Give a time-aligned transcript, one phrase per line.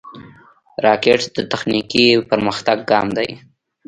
[0.85, 3.29] راکټ د تخنیکي پرمختګ ګام دی